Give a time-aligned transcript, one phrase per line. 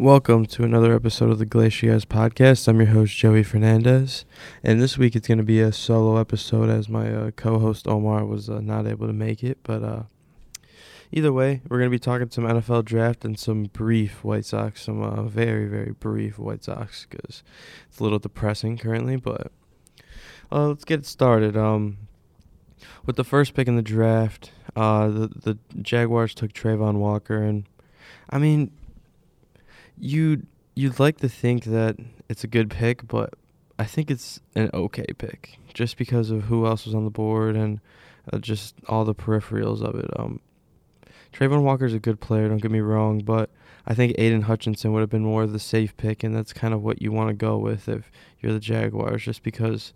[0.00, 2.68] Welcome to another episode of the Glaciers podcast.
[2.68, 4.24] I'm your host Joey Fernandez,
[4.62, 8.24] and this week it's going to be a solo episode as my uh, co-host Omar
[8.24, 9.58] was uh, not able to make it.
[9.64, 10.02] But uh,
[11.10, 14.84] either way, we're going to be talking some NFL draft and some brief White Sox,
[14.84, 17.42] some uh, very very brief White Sox because
[17.88, 19.16] it's a little depressing currently.
[19.16, 19.50] But
[20.52, 21.56] uh, let's get started.
[21.56, 21.98] Um,
[23.04, 27.64] with the first pick in the draft, uh, the the Jaguars took Travon Walker, and
[28.30, 28.70] I mean
[30.00, 31.96] you you'd like to think that
[32.28, 33.34] it's a good pick, but
[33.78, 37.56] I think it's an okay pick just because of who else was on the board
[37.56, 37.80] and
[38.32, 40.10] uh, just all the peripherals of it.
[40.18, 40.40] Um,
[41.32, 43.50] Travon Walker's a good player, don't get me wrong, but
[43.86, 46.74] I think Aidan Hutchinson would have been more of the safe pick, and that's kind
[46.74, 48.10] of what you want to go with if
[48.40, 49.92] you're the Jaguars, just because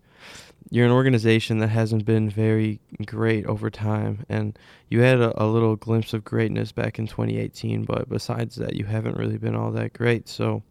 [0.71, 4.59] you're an organization that hasn't been very great over time, and
[4.89, 8.85] you had a, a, little glimpse of greatness back in 2018, but besides that, you
[8.85, 10.29] haven't really been all that great.
[10.29, 10.63] So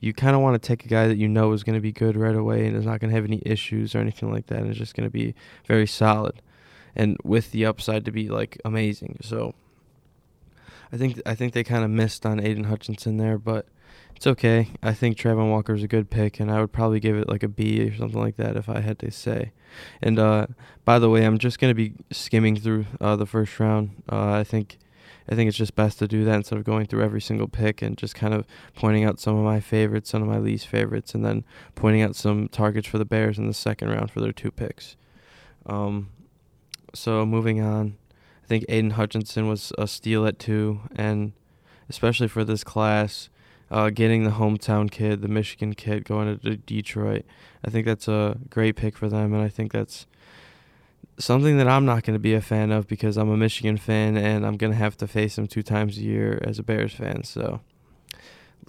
[0.00, 1.92] you kind of want to take a guy that you know is going to be
[1.92, 4.60] good right away and is not going to have any issues or anything like that,
[4.60, 5.34] and is just going to be
[5.66, 6.42] very solid,
[6.94, 9.18] and with the upside to be like amazing.
[9.22, 9.54] So
[10.92, 13.66] I think I think they kind of missed on Aidan Hutchinson there, but
[14.16, 14.68] it's okay.
[14.82, 17.42] I think Travon Walker is a good pick, and I would probably give it like
[17.42, 19.52] a B or something like that if I had to say.
[20.02, 20.48] And uh,
[20.84, 24.02] by the way, I'm just gonna be skimming through uh, the first round.
[24.10, 24.78] Uh, I think
[25.30, 27.82] I think it's just best to do that instead of going through every single pick
[27.82, 31.14] and just kind of pointing out some of my favorites, some of my least favorites,
[31.14, 31.44] and then
[31.76, 34.96] pointing out some targets for the Bears in the second round for their two picks.
[35.66, 36.10] Um,
[36.94, 37.96] so moving on,
[38.44, 41.32] I think Aidan Hutchinson was a steal at two, and
[41.88, 43.28] especially for this class
[43.70, 47.24] uh, getting the hometown kid, the Michigan kid, going to Detroit.
[47.64, 50.06] I think that's a great pick for them, and I think that's
[51.18, 54.16] something that I'm not going to be a fan of because I'm a Michigan fan
[54.16, 56.94] and I'm going to have to face them two times a year as a Bears
[56.94, 57.24] fan.
[57.24, 57.60] So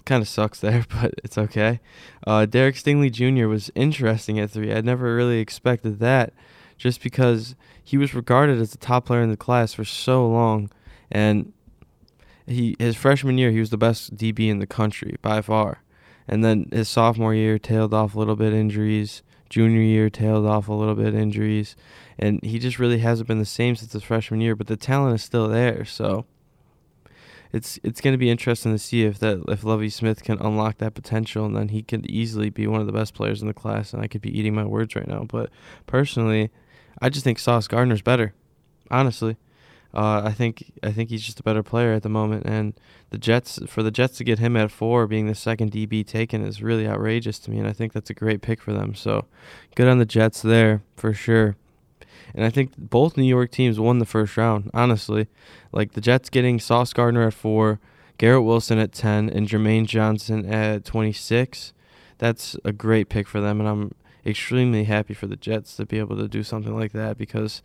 [0.04, 1.80] kind of sucks there, but it's okay.
[2.26, 3.48] Uh, Derek Stingley Jr.
[3.48, 4.72] was interesting at three.
[4.72, 6.32] I never really expected that
[6.76, 10.70] just because he was regarded as the top player in the class for so long.
[11.10, 11.52] And
[12.46, 15.82] he his freshman year he was the best DB in the country by far,
[16.26, 19.22] and then his sophomore year tailed off a little bit injuries.
[19.48, 21.76] Junior year tailed off a little bit injuries,
[22.18, 24.56] and he just really hasn't been the same since his freshman year.
[24.56, 26.24] But the talent is still there, so
[27.52, 30.78] it's it's going to be interesting to see if that if Lovie Smith can unlock
[30.78, 33.54] that potential, and then he could easily be one of the best players in the
[33.54, 33.92] class.
[33.92, 35.50] And I could be eating my words right now, but
[35.86, 36.50] personally,
[37.00, 38.34] I just think Sauce Gardner's better,
[38.90, 39.36] honestly.
[39.94, 42.72] Uh, I think I think he's just a better player at the moment, and
[43.10, 46.42] the Jets for the Jets to get him at four, being the second DB taken,
[46.44, 48.94] is really outrageous to me, and I think that's a great pick for them.
[48.94, 49.26] So,
[49.74, 51.56] good on the Jets there for sure.
[52.34, 54.70] And I think both New York teams won the first round.
[54.72, 55.28] Honestly,
[55.72, 57.78] like the Jets getting Sauce Gardner at four,
[58.16, 61.74] Garrett Wilson at ten, and Jermaine Johnson at twenty six.
[62.16, 63.92] That's a great pick for them, and I'm
[64.24, 67.62] extremely happy for the Jets to be able to do something like that because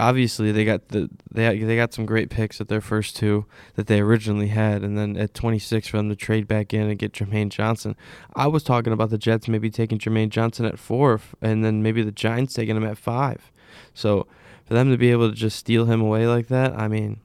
[0.00, 3.86] obviously they got the they they got some great picks at their first two that
[3.86, 7.12] they originally had, and then at 26 for them to trade back in and get
[7.12, 7.96] Jermaine Johnson.
[8.34, 12.02] I was talking about the Jets maybe taking Jermaine Johnson at four, and then maybe
[12.02, 13.52] the Giants taking him at five.
[13.92, 14.26] So
[14.64, 17.20] for them to be able to just steal him away like that, I mean,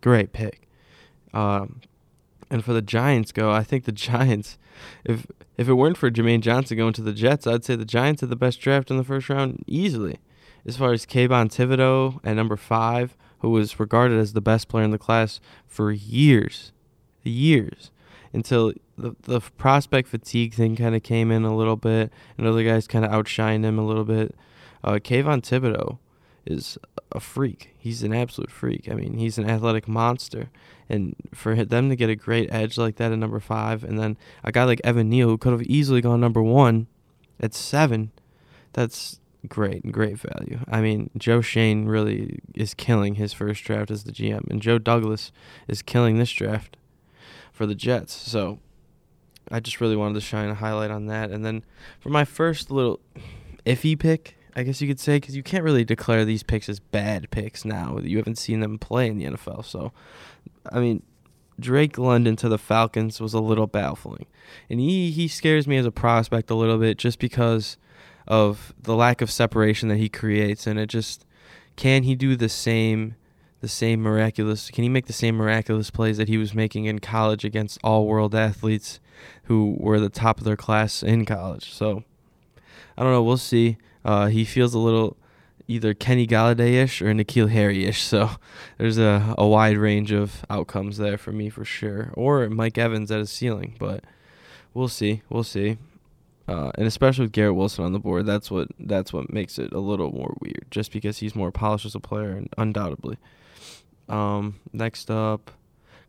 [0.00, 0.68] great pick.
[1.34, 1.80] Um,
[2.50, 4.58] and for the Giants go, I think the Giants,
[5.04, 5.26] if
[5.58, 8.30] if it weren't for Jermaine Johnson going to the Jets, I'd say the Giants had
[8.30, 10.18] the best draft in the first round easily
[10.66, 14.84] as far as Kayvon Thibodeaux at number five, who was regarded as the best player
[14.84, 16.72] in the class for years,
[17.22, 17.90] years,
[18.32, 22.64] until the the prospect fatigue thing kind of came in a little bit, and other
[22.64, 24.34] guys kind of outshined him a little bit.
[24.84, 25.98] Uh, Kayvon Thibodeaux
[26.44, 26.78] is
[27.12, 27.74] a freak.
[27.78, 28.88] He's an absolute freak.
[28.90, 30.50] I mean, he's an athletic monster.
[30.88, 34.16] And for them to get a great edge like that at number five, and then
[34.44, 36.86] a guy like Evan Neal, who could have easily gone number one
[37.40, 38.10] at seven,
[38.72, 40.60] that's great, great value.
[40.68, 44.78] I mean, Joe Schoen really is killing his first draft as the GM, and Joe
[44.78, 45.32] Douglas
[45.68, 46.76] is killing this draft
[47.52, 48.12] for the Jets.
[48.14, 48.58] So
[49.50, 51.30] I just really wanted to shine a highlight on that.
[51.30, 51.64] And then
[52.00, 53.00] for my first little
[53.66, 56.78] iffy pick, I guess you could say, because you can't really declare these picks as
[56.78, 57.98] bad picks now.
[57.98, 59.64] You haven't seen them play in the NFL.
[59.64, 59.92] So,
[60.70, 61.02] I mean,
[61.58, 64.26] Drake London to the Falcons was a little baffling.
[64.68, 67.76] And he, he scares me as a prospect a little bit just because
[68.26, 71.24] of the lack of separation that he creates and it just
[71.76, 73.14] can he do the same
[73.60, 76.98] the same miraculous can he make the same miraculous plays that he was making in
[76.98, 79.00] college against all world athletes
[79.44, 82.04] who were the top of their class in college so
[82.96, 85.16] i don't know we'll see uh, he feels a little
[85.68, 88.02] either Kenny Golladay ish or N'Keal Harry ish.
[88.12, 88.30] So
[88.76, 92.12] there's a, a wide range of outcomes there for me for sure.
[92.14, 94.04] Or Mike Evans at his ceiling, but
[94.74, 95.22] we'll see.
[95.30, 95.78] We'll see.
[96.48, 99.72] Uh, and especially with Garrett Wilson on the board, that's what that's what makes it
[99.72, 100.66] a little more weird.
[100.70, 103.18] Just because he's more polished as a player, and undoubtedly.
[104.08, 105.50] Um, next up,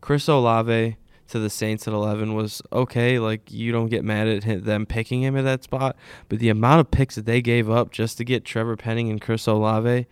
[0.02, 0.98] Chris Olave
[1.28, 3.20] to the Saints at 11 was okay.
[3.20, 5.96] Like, you don't get mad at him, them picking him at that spot.
[6.30, 9.22] But the amount of picks that they gave up just to get Trevor Penning and
[9.22, 10.08] Chris Olave,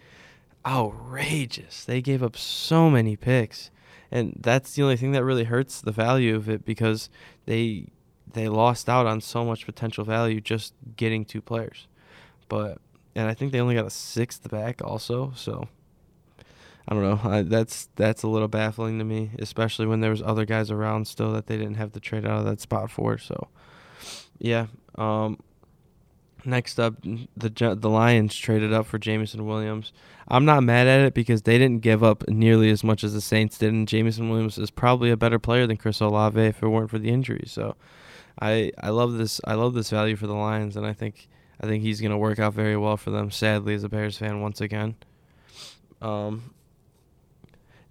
[0.65, 1.83] outrageous.
[1.85, 3.71] They gave up so many picks.
[4.11, 7.09] And that's the only thing that really hurts the value of it because
[7.45, 7.87] they
[8.33, 11.87] they lost out on so much potential value just getting two players.
[12.47, 12.79] But
[13.15, 15.67] and I think they only got a sixth back also, so
[16.87, 17.29] I don't know.
[17.29, 21.07] I, that's that's a little baffling to me, especially when there was other guys around
[21.07, 23.17] still that they didn't have to trade out of that spot for.
[23.17, 23.47] So,
[24.39, 24.67] yeah.
[24.95, 25.39] Um,
[26.45, 29.93] next up, the the Lions traded up for Jameson Williams.
[30.27, 33.21] I'm not mad at it because they didn't give up nearly as much as the
[33.21, 36.67] Saints did, and Jameson Williams is probably a better player than Chris Olave if it
[36.67, 37.43] weren't for the injury.
[37.47, 37.75] So,
[38.39, 41.27] I I love this I love this value for the Lions, and I think
[41.59, 43.31] I think he's gonna work out very well for them.
[43.31, 44.95] Sadly, as a Bears fan, once again.
[46.01, 46.53] Um,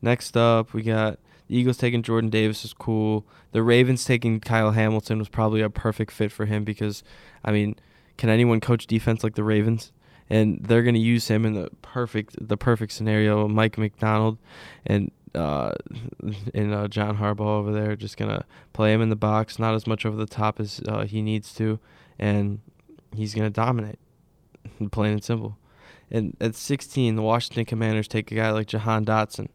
[0.03, 1.19] Next up, we got
[1.49, 3.26] the Eagles taking Jordan Davis is cool.
[3.53, 7.03] The Ravens taking Kyle Hamilton was probably a perfect fit for him because,
[7.44, 7.76] I mean,
[8.20, 9.93] can anyone coach defense like the Ravens?
[10.28, 13.49] And they're going to use him in the perfect the perfect scenario.
[13.49, 14.37] Mike Macdonald
[14.84, 15.72] and uh,
[16.55, 19.87] and uh, John Harbaugh over there just gonna play him in the box, not as
[19.87, 21.78] much over the top as uh, he needs to,
[22.19, 22.61] and
[23.14, 23.99] he's gonna dominate,
[24.90, 25.56] plain and simple.
[26.11, 29.49] And at 16, the Washington Commanders take a guy like Jahan Dotson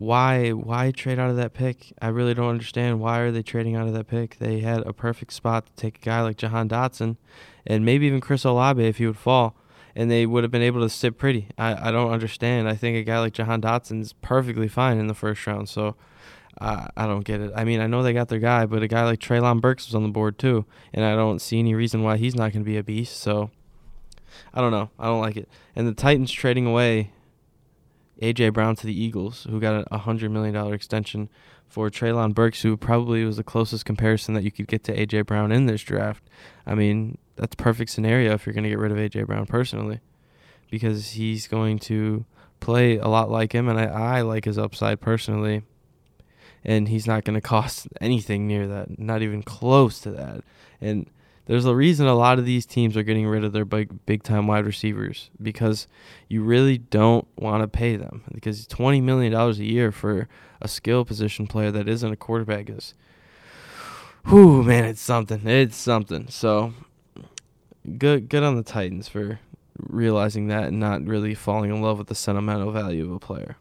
[0.00, 1.92] why why trade out of that pick?
[2.00, 4.38] I really don't understand why are they trading out of that pick.
[4.38, 7.18] They had a perfect spot to take a guy like Jahan Dotson
[7.66, 9.54] and maybe even Chris Olave if he would fall
[9.94, 11.48] and they would have been able to sit pretty.
[11.58, 12.66] I, I don't understand.
[12.66, 15.68] I think a guy like Jahan Dotson is perfectly fine in the first round.
[15.68, 15.96] So
[16.62, 17.52] uh, I don't get it.
[17.54, 19.94] I mean, I know they got their guy, but a guy like Treylon Burks was
[19.94, 20.64] on the board too,
[20.94, 23.18] and I don't see any reason why he's not going to be a beast.
[23.18, 23.50] So
[24.54, 24.88] I don't know.
[24.98, 25.46] I don't like it.
[25.76, 27.10] And the Titans trading away
[28.20, 31.28] AJ Brown to the Eagles, who got a hundred million dollar extension
[31.66, 35.26] for Treylon Burks, who probably was the closest comparison that you could get to AJ
[35.26, 36.24] Brown in this draft.
[36.66, 40.00] I mean, that's perfect scenario if you're going to get rid of AJ Brown personally,
[40.70, 42.24] because he's going to
[42.58, 45.62] play a lot like him, and I, I like his upside personally.
[46.62, 50.42] And he's not going to cost anything near that, not even close to that.
[50.80, 51.08] And
[51.50, 54.22] there's a reason a lot of these teams are getting rid of their big big
[54.22, 55.88] time wide receivers because
[56.28, 60.28] you really don't want to pay them because twenty million dollars a year for
[60.62, 62.94] a skill position player that isn't a quarterback is
[64.28, 66.72] whew man it's something it's something so
[67.98, 69.40] good good on the Titans for
[69.76, 73.56] realizing that and not really falling in love with the sentimental value of a player.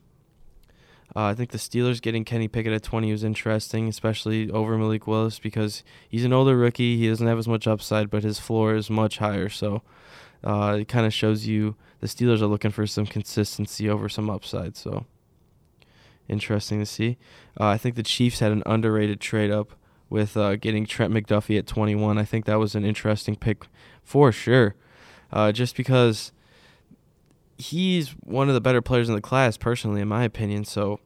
[1.16, 5.08] Uh, I think the Steelers getting Kenny Pickett at 20 was interesting, especially over Malik
[5.08, 6.98] Willis because he's an older rookie.
[6.98, 9.50] He doesn't have as much upside, but his floor is much higher.
[9.50, 9.82] So
[10.44, 14.30] uh, it kind of shows you the Steelers are looking for some consistency over some
[14.30, 14.78] upside.
[14.78, 15.06] So
[16.28, 17.18] interesting to see.
[17.60, 19.74] Uh, I think the Chiefs had an underrated trade up
[20.10, 22.18] with uh, getting Trent McDuffie at 21.
[22.18, 23.66] I think that was an interesting pick
[24.04, 24.76] for sure,
[25.32, 26.32] uh, just because
[27.60, 30.66] he's one of the better players in the class, personally, in my opinion.
[30.66, 31.00] So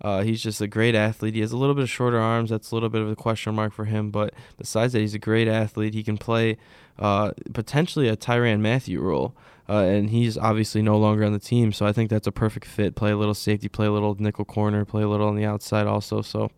[0.00, 1.34] uh, he's just a great athlete.
[1.34, 2.50] He has a little bit of shorter arms.
[2.50, 4.10] That's a little bit of a question mark for him.
[4.10, 5.92] But besides that, he's a great athlete.
[5.92, 6.56] He can play
[6.98, 9.34] uh, potentially a Tyrann Mathieu role.
[9.68, 11.72] Uh, and he's obviously no longer on the team.
[11.72, 12.94] So I think that's a perfect fit.
[12.94, 15.86] Play a little safety, play a little nickel corner, play a little on the outside
[15.86, 16.20] also.
[16.20, 16.50] So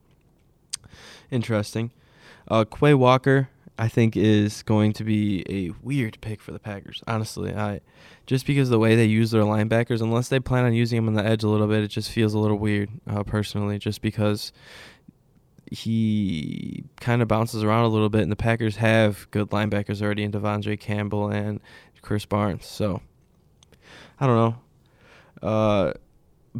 [1.30, 1.92] interesting.
[2.48, 7.02] Uh, Quay Walker, I think is going to be a weird pick for the Packers.
[7.08, 7.80] Honestly, I
[8.26, 11.14] just because the way they use their linebackers, unless they plan on using him on
[11.14, 12.90] the edge a little bit, it just feels a little weird.
[13.08, 14.52] Uh, personally, just because
[15.70, 20.22] he kind of bounces around a little bit, and the Packers have good linebackers already
[20.22, 21.60] in De'Vondre Campbell and
[22.02, 22.66] Krys Barnes.
[22.66, 23.00] So
[24.20, 25.48] I don't know.
[25.48, 25.92] Uh,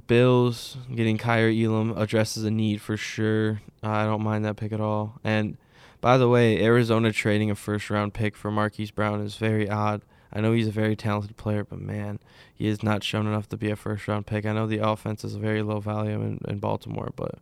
[0.09, 3.61] Bills getting Kaiir Elam addresses a need for sure.
[3.83, 5.57] I don't mind that pick at all, and
[6.05, 10.03] by the way, Arizona trading a first round pick for Marquise Brown is very odd.
[10.31, 12.19] I know he's a very talented player, but man,
[12.55, 14.45] he has not shown enough to be a first round pick.
[14.45, 17.37] I know the offense is a very low value in, in Baltimore, but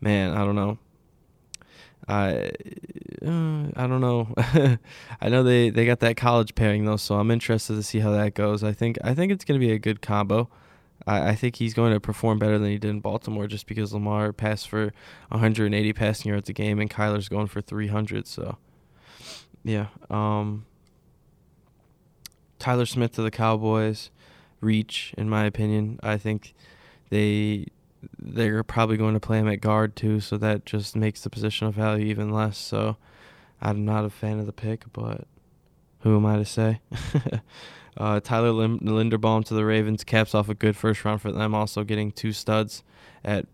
[0.00, 0.78] man, I don't know.
[2.08, 2.50] I
[3.24, 4.34] uh, I don't know.
[5.20, 8.10] I know they, they got that college pairing though, so I'm interested to see how
[8.10, 8.64] that goes.
[8.64, 10.50] I think I think it's gonna be a good combo.
[11.06, 13.92] I, I think he's going to perform better than he did in Baltimore just because
[13.92, 14.92] Lamar passed for
[15.28, 18.26] 180 passing yards a game and Kyler's going for 300.
[18.26, 18.58] So,
[19.64, 19.86] yeah.
[20.08, 20.66] Um,
[22.58, 24.10] Tyler Smith to the Cowboys.
[24.60, 25.98] reach in my opinion.
[26.02, 26.54] I think
[27.08, 27.66] they
[28.18, 31.72] they're probably going to play him at guard too, so that just makes the positional
[31.72, 32.56] value even less.
[32.56, 32.96] So
[33.60, 35.26] I'm not a fan of the pick, but
[36.00, 36.80] who am I to say?
[38.00, 41.54] uh, Tyler Lim- Linderbaum to the Ravens caps off a good first round for them.
[41.54, 42.82] Also getting two studs
[43.22, 43.44] at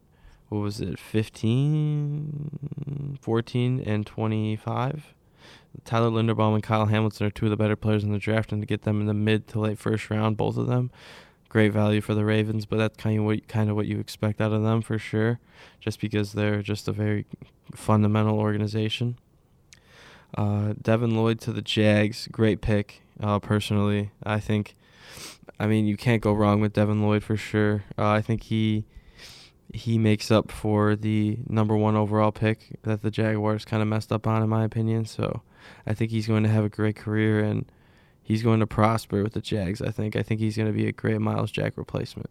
[0.49, 5.15] what was it, 15, 14, and 25.
[5.85, 8.63] Tyler Linderbaum and Kyle Hamilton are two of the better players in the draft, and
[8.63, 10.93] to get them in the mid to late first round, both of them,
[11.49, 12.67] great value for the Ravens.
[12.67, 15.41] But that's kind of what kind of what you expect out of them for sure,
[15.81, 17.27] just because they're just a very
[17.75, 19.19] fundamental organization.
[20.35, 23.03] Uh, Devin Lloyd to the Jags, great pick.
[23.21, 24.77] Uh, personally, I think.
[25.59, 27.85] I mean, you can't go wrong with Devin Lloyd for sure.
[27.97, 28.85] Uh, I think he
[29.73, 34.13] he makes up for the number one overall pick that the Jaguars kind of messed
[34.13, 35.05] up on, in my opinion.
[35.07, 35.43] So
[35.87, 37.71] I think he's going to have a great career and
[38.23, 39.81] he's going to prosper with the Jags.
[39.81, 40.17] I think.
[40.17, 42.31] I think he's going to be a great Myles Jack replacement.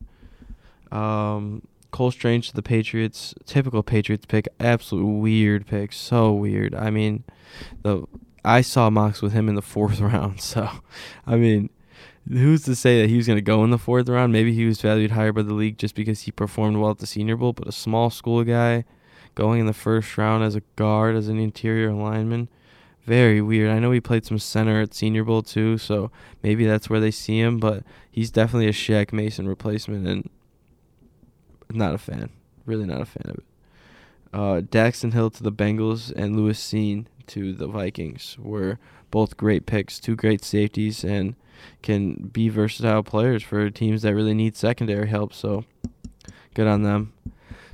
[0.91, 1.63] Um,
[1.95, 6.75] Cole Strange to the Patriots, typical Patriots pick, absolute weird pick, so weird.
[6.75, 7.23] I mean,
[7.83, 8.03] the
[8.43, 10.69] I saw mocks with him in the fourth round, so
[11.25, 11.69] I mean,
[12.29, 14.33] who's to say that he was going to go in the fourth round?
[14.33, 17.07] Maybe he was valued higher by the league just because he performed well at the
[17.07, 18.83] Senior Bowl, but a small school guy
[19.33, 22.49] going in the first round as a guard, as an interior lineman,
[23.05, 23.71] very weird.
[23.71, 26.11] I know he played some center at Senior Bowl too, so
[26.43, 30.29] maybe that's where they see him, but he's definitely a Shaq Mason replacement, and
[31.71, 32.29] not a fan.
[32.65, 33.43] Really not a fan of it.
[34.33, 38.79] Uh, Daxton Hill to the Bengals and Lewis Cine to the Vikings were
[39.11, 41.35] both great picks, two great safeties, and
[41.81, 45.33] can be versatile players for teams that really need secondary help.
[45.33, 45.63] So
[46.53, 47.13] good on them.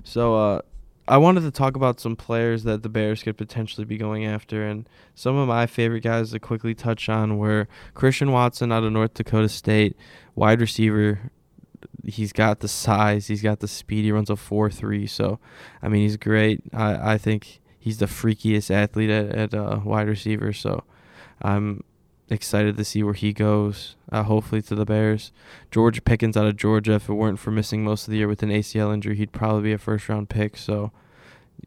[0.03, 0.61] So uh,
[1.07, 4.65] I wanted to talk about some players that the Bears could potentially be going after,
[4.65, 8.91] and some of my favorite guys to quickly touch on were Christian Watson out of
[8.91, 9.97] North Dakota State,
[10.35, 11.31] wide receiver
[12.05, 14.03] he's got the size, he's got the speed.
[14.03, 15.07] He runs a four three.
[15.07, 15.39] So,
[15.81, 16.61] I mean, he's great.
[16.73, 20.53] I I think he's the freakiest athlete at, at uh, wide receiver.
[20.53, 20.83] So,
[21.41, 21.83] I'm
[22.29, 23.95] excited to see where he goes.
[24.11, 25.31] Uh, hopefully to the Bears.
[25.69, 26.93] George Pickens out of Georgia.
[26.93, 29.63] If it weren't for missing most of the year with an ACL injury, he'd probably
[29.63, 30.57] be a first round pick.
[30.57, 30.91] So,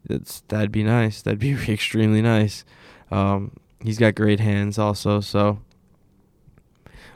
[0.09, 1.21] it's that'd be nice.
[1.21, 2.65] That'd be extremely nice.
[3.11, 5.19] Um, he's got great hands also.
[5.21, 5.59] So.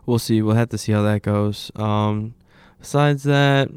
[0.09, 0.41] We'll see.
[0.41, 1.71] We'll have to see how that goes.
[1.75, 2.33] Um,
[2.79, 3.69] Besides that,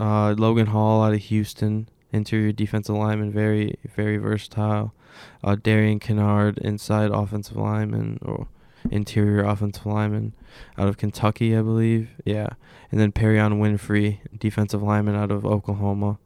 [0.00, 4.94] uh, Logan Hall out of Houston, interior defensive lineman, very very versatile.
[5.42, 8.48] Uh, Darian Kinnard, inside offensive lineman or
[8.90, 10.32] interior offensive lineman
[10.76, 12.10] out of Kentucky, I believe.
[12.24, 12.48] Yeah,
[12.90, 16.18] and then Perrion Winfrey, defensive lineman out of Oklahoma.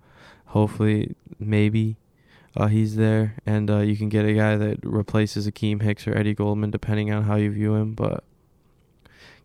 [0.46, 1.96] Hopefully, maybe
[2.56, 6.16] uh, he's there, and uh, you can get a guy that replaces Akiem Hicks or
[6.16, 7.94] Eddie Goldman, depending on how you view him.
[7.94, 8.24] But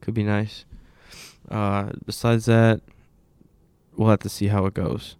[0.01, 0.65] could be nice.
[1.50, 2.81] Uh, besides that,
[3.95, 5.15] we'll have to see how it goes.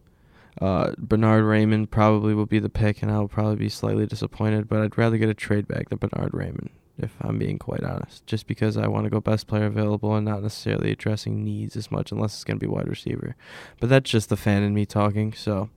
[0.62, 4.68] Uh, Bernhard Raimann probably will be the pick, and I'll probably be slightly disappointed.
[4.68, 8.26] But I'd rather get a trade back than Bernhard Raimann, if I'm being quite honest.
[8.28, 11.92] Just because I want to go best player available and not necessarily addressing needs as
[11.92, 13.36] much, unless it's going to be wide receiver.
[13.80, 15.34] But that's just the fan in me talking.
[15.34, 15.70] So,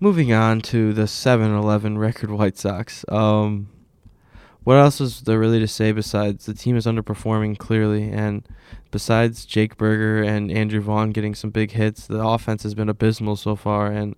[0.00, 3.04] moving on to the 7-11 record White Sox.
[3.08, 3.68] Um,
[4.66, 8.42] what else is there really to say besides the team is underperforming clearly, and
[8.90, 13.36] besides Jake Burger and Andrew Vaughn getting some big hits, the offense has been abysmal
[13.36, 13.92] so far.
[13.92, 14.16] And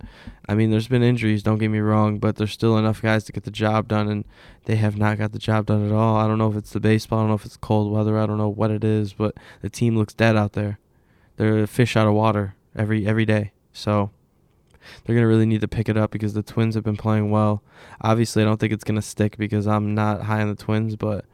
[0.48, 3.32] I mean, there's been injuries, don't get me wrong, but there's still enough guys to
[3.32, 4.24] get the job done, and
[4.64, 6.16] they have not got the job done at all.
[6.16, 8.24] I don't know if it's the baseball, I don't know if it's cold weather, I
[8.24, 10.78] don't know what it is, but the team looks dead out there.
[11.36, 13.52] They're a fish out of water every every day.
[13.74, 14.12] So
[15.04, 17.30] they're going to really need to pick it up because the Twins have been playing
[17.30, 17.62] well.
[18.00, 20.96] Obviously, I don't think it's going to stick because I'm not high on the Twins,
[20.96, 21.24] but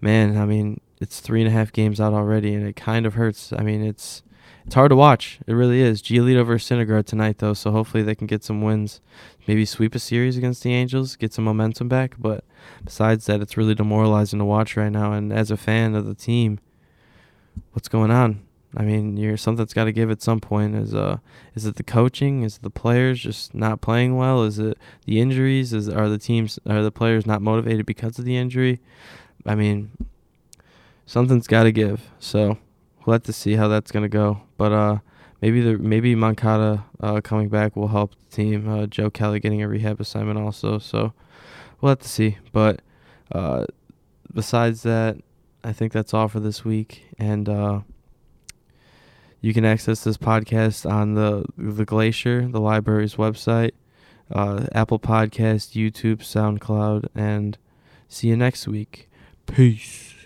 [0.00, 3.14] man, I mean, it's three and a half games out already, and it kind of
[3.14, 3.52] hurts.
[3.52, 4.22] I mean, it's
[4.68, 5.38] it's hard to watch.
[5.46, 6.02] It really is.
[6.02, 9.00] Giolito versus Syndergaard tonight, though, so hopefully they can get some wins.
[9.46, 12.16] Maybe sweep a series against the Angels, get some momentum back.
[12.18, 12.44] But
[12.84, 15.14] besides that, it's really demoralizing to watch right now.
[15.14, 16.60] And as a fan of the team,
[17.72, 18.42] what's going on?
[18.76, 20.74] I mean, you're something's got to give at some point.
[20.74, 21.18] Is uh,
[21.54, 22.42] is it the coaching?
[22.42, 24.42] Is it the players just not playing well?
[24.42, 25.72] Is it the injuries?
[25.72, 28.80] Is are the teams are the players not motivated because of the injury?
[29.46, 29.90] I mean,
[31.06, 32.10] something's got to give.
[32.18, 32.58] So
[33.04, 34.42] we'll have to see how that's gonna go.
[34.58, 34.98] But uh,
[35.40, 38.68] maybe the maybe Moncada uh, coming back will help the team.
[38.68, 40.78] Uh, Joe Kelly getting a rehab assignment also.
[40.78, 41.14] So
[41.80, 42.36] we'll have to see.
[42.52, 42.82] But
[43.32, 43.64] uh,
[44.34, 45.16] besides that,
[45.64, 47.06] I think that's all for this week.
[47.18, 47.80] And uh
[49.40, 53.72] you can access this podcast on the the Glacier, the library's website,
[54.32, 57.56] uh, Apple Podcast, YouTube, SoundCloud, and
[58.08, 59.08] see you next week.
[59.46, 60.17] Peace.